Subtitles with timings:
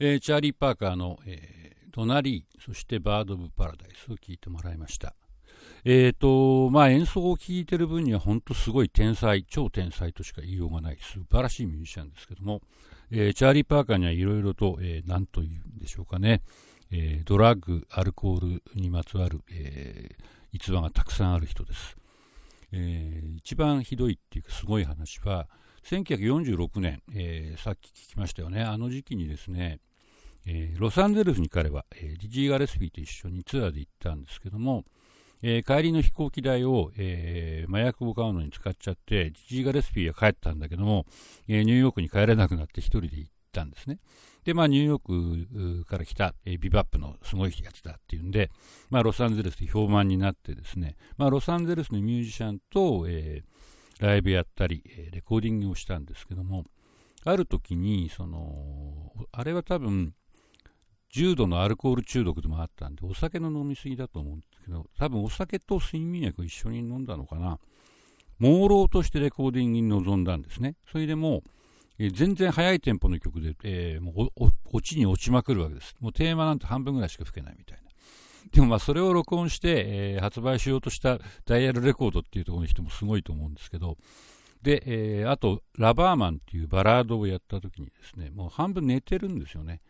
[0.00, 5.14] えー、チャーリー・パーカーの、えー、ドナリー、そしてバード・オブ・パラダイスを聴いてもらいました。
[5.84, 12.60] えーとまあ、演奏を聴いてる分には本当すごい天才、超天才としか言いようがない素晴らしいミュージシャンですけども、
[13.10, 16.42] えー、チャーリー・パーカーにはいろいろと、えー、何というんでしょうかね、
[16.90, 21.96] えー、ドラッグ、アルコールにまつわる、えー、逸話がたくさんある人です。
[22.70, 25.48] えー、一番ひどいっていうかすごい話は、
[25.84, 29.80] 1946年、えー、さっき聞きましたよね、あの時期にですね、
[30.46, 34.84] えー、ロサンゼルスに彼は、えー、ディジー・ガレスピーと一緒にツアーで行ったんですけども、
[35.42, 41.06] えー、帰りの飛行機代を、えー、麻薬を買うのに使っちゃって、ディジー・ガレスピーは帰ったんだけども、
[41.46, 43.98] えー、ニューヨークに帰れなくなって一人で行ったんですね。
[44.44, 48.50] で、まあ、ニューヨークから来た、えー、ビバップのすごいやつだっていうんで、
[48.90, 56.64] まあ、ロサンゼルスで評判になってですね、まあ、ロサンゼルスのミュージシャンと、えー、ライブやったり、えー、レコーディングをしたんですけども、
[57.24, 60.14] ある時に、その、あれは多分、
[61.10, 67.58] 重度のアルコール中毒でもあったんで、お酒の飲みすぎだと思うんですけど、多分お酒と睡眠薬を一緒に飲んだのかな。
[68.40, 70.76] 朦朧としてレコーディングに臨んだんですね。
[70.90, 71.42] それでもう、
[71.98, 75.96] えー、全然速いテンポの曲で、えー、もう落ちに落ちまくるわけです。
[76.00, 77.88] もうテーマなんて半分ぐらいしか吹けないみたいな。
[78.52, 83.96] でもまあそれを録音して、えー、発売しようとしたダイヤルレコードっていうところの人もすごいと思うんですけど、
[84.62, 89.80] で、えー、あと、ラバーマンっていうバラードをやった時にですね、もう半分寝てるんですよね。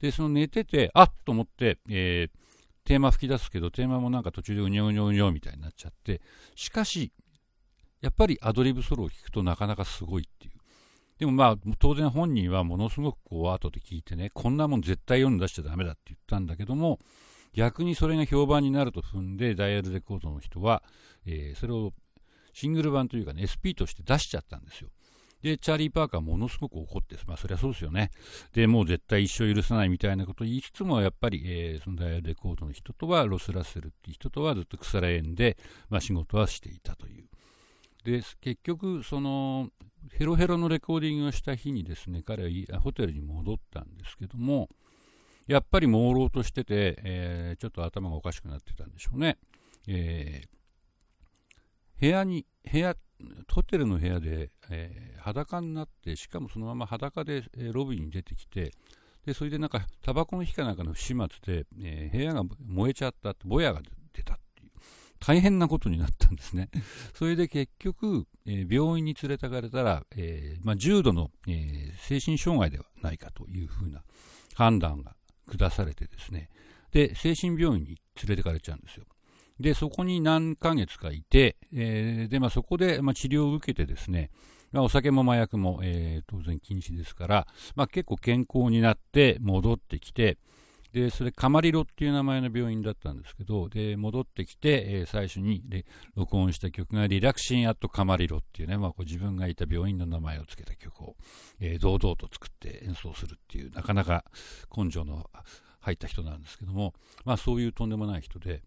[0.00, 2.38] で、その寝てて、あっと思って、えー、
[2.84, 6.20] テーマ吹き出すけど、テーマもなんか途中でうにょうにょうにょみたいになっちゃって、
[6.54, 7.12] しかし、
[8.00, 10.52] やっぱりアドリブソロを聞くとなかなかすごいっていう。
[11.18, 16.98] でもまあ、当然本人はものすごくこう後で聞いてね、こんなもん絶対世に出しちゃダメだって言ったんだけども、
[17.54, 20.82] 逆にそれが評判になると踏んで、ダイヤルレコードの人は、
[21.24, 21.94] えー、それを
[22.52, 24.90] シングル版というかね、SP として出しちゃったんですよ。
[25.46, 28.10] で、チャーリー・パーカーものすごく怒って、まあそりゃそうですよね。
[28.52, 35.56] で、もう絶対一生許さないみたいなことを言いつつも、やっぱり、えー、そのダイヤレコードの人とは、ロス・ラッセルっていう人とはずっと腐れ縁で、
[35.88, 37.28] まあ仕事はしていたという。
[38.04, 39.70] で、結局、その、
[40.12, 44.68] ヘロヘロのレコーディングをした日にですね、彼はホテルに戻ったんですけども、
[45.46, 49.38] やっぱり朦朧としてて、えー、ちょっと頭がおかしくなってたんでしょうね。
[49.86, 52.96] えー、部屋に、部屋、
[53.52, 58.70] ホテルの部屋で、えー、裸になって、しかもそのまま裸で、え、ロビーに出てきて、
[59.24, 63.82] で、それでなんか、タバコの火かなんかの不始末で、えー、部屋が燃えちゃったって、ぼやが
[64.12, 64.70] 出たっていう、
[65.18, 66.70] 大変なことになったんですね。
[67.12, 74.04] それで結局、えー、病院に連れてかれたら、えー、まあ、重度の、え、精神障害ではないかというふうな
[74.54, 75.16] 判断が
[75.48, 76.50] 下されてですね、
[76.92, 79.06] で、精神病院に連れてかれちゃうんですよ。
[79.58, 84.30] で、そこに何ヶ月かいて、えー、で、まあ、そこで、まあ、治療を受けてですね、
[84.76, 90.36] まあ、お酒も麻薬も、えー、当然禁止ですから、まあ、結構健康になって戻ってきて、
[90.92, 95.62] で、それ、カマリロっていう名前の病院だったんですけど、で、戻ってきて、えー、最初に
[96.14, 101.16] 録音した曲がリラクシン・アット・カマリロっていうね、まあ、こう自分がいた病院の名前を付けた曲を、
[101.58, 104.26] えー、堂々と作って演奏するっていう、なかなか
[104.76, 105.30] 根性の
[105.80, 106.92] 入った人なんですけども、
[107.24, 108.62] まあ、そういうとんでもない人で、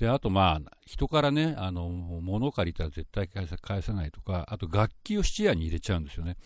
[0.00, 6.38] で、あとまあ、人からね、あの、物を借りたら絶対返さないとか、あと楽器を質屋に入れちゃうんですよね。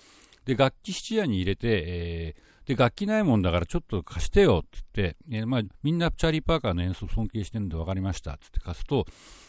[0.44, 9.06] で、楽器質屋に入れて、えー、で、楽器ないもんだからちょっと貸してよって言って、えー、まあ、みんなチャーリー・パーカーの演奏尊敬してるんで分かりましたってって貸すと、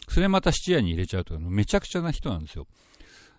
[0.07, 2.67] それまた質屋に入れちゃうとか、めちゃくちゃな人なんですよ。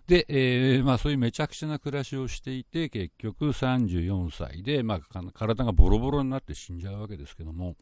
[0.07, 7.77] で、えー、まあそういうめちゃくちゃな暮らしをしていて、結局34歳で、まあ体がボロボロになって死んじゃうわけですけども、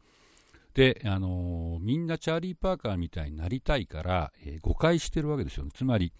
[0.76, 5.70] で、あのー、みんなチャーリー・パーカーみたいになりたいから、えー、誤解してるわけですよね。
[5.74, 6.12] つまり、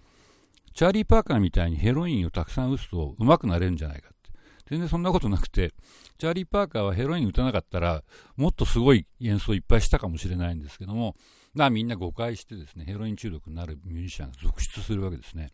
[0.72, 4.30] チャーリー・パーカーみたいにヘロインをたくさん打つと上手くなれるんじゃないかって。
[4.70, 5.74] 全然そんなことなくて、
[6.16, 8.02] チャーリー・パーカーはヘロイン打たなかったら、
[8.36, 11.16] もっとすごい演奏いっぱいしたかもしれないんですけども、
[11.52, 15.50] まあみんな誤解してですね、ヘロイン中毒になるミュージシャンが続出するわけですね。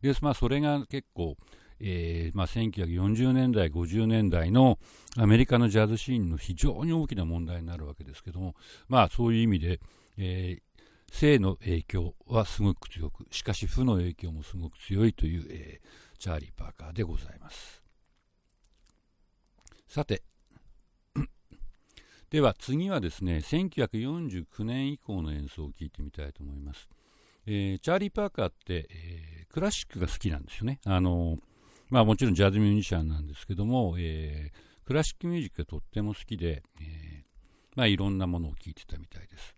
[0.00, 1.36] で、まあそれが結構、
[1.80, 4.78] えーまあ、1940年代、50年代の
[5.16, 8.54] アメリカのジャズシーンの非常に大きな問題になるわけですけども、
[8.88, 9.80] まあ、そういう意味で、
[10.16, 17.82] えー、性の影響はすごく強く、しかし負の影響もすごく強いという、えー、チャーリー・パーカーでございます。
[19.88, 20.22] さて、
[22.30, 26.88] では次はですね、1949年以降の演奏を聴いてみたいと思います。
[27.46, 30.80] えー、チャーリー・パーカーって、えー、クラシックが好きなんですよね。
[30.84, 31.53] あのー
[31.90, 39.54] まあもちろんジャズミュージシャンなんですけども、えー、クラシックミュージックがとっても好きで、えー、まあいろんなものを聴いてたみたいです。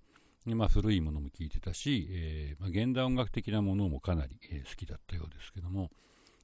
[0.46, 5.90] でまあ、古いものも聴いてたし、えーまあ、現代音楽的なものもかなり、えー、好きだったようですけども、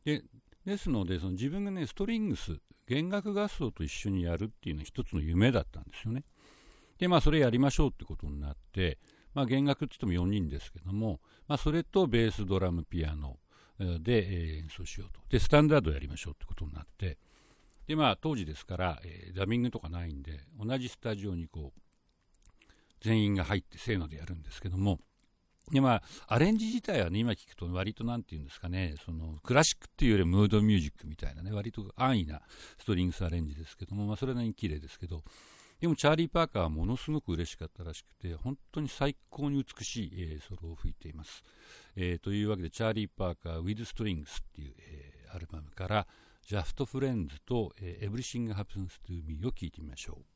[0.05, 0.25] で
[0.65, 6.25] ですので、その自分がね、ストリングス、弦楽合奏と一緒にやるっていうのは一つの夢だったんですよね。
[6.99, 8.99] で、まあ、それやりましょうってことになって、
[9.35, 13.39] まあ、弦楽って言っても4人ですけども、まあ、それとベース、ドラム、ピアノ
[13.79, 15.21] で演奏しようと。
[15.29, 17.19] で、スタンダードやりましょうってことになって、
[17.87, 21.81] で、まあ、当時ですから、えー、ダビングとかないんで、同じスタジオにこう、
[23.01, 25.01] 全員が入ってせーのでやるんですけども、
[25.71, 32.43] で、まあ、アレンジ自体はね、今聞くと割となんて言うんですかね、その、クラシックっていうよりムードミュージックみたいなね、割と安易な
[32.79, 35.23] ストリングスアレンジですけども、まあ、それなりに綺麗ですけど、
[35.83, 41.43] でもチャーリー・パーカーはものすごく嬉しかったらしくて、本当に最高に美しい、えー、ソロを吹いています。
[41.97, 46.07] えー、というわけで、チャーリー・パーカー with Strings っていう、えー、アルバムから、
[46.47, 50.32] Just Friends と、えー、Everything Happens to Me を聴いてみましょう。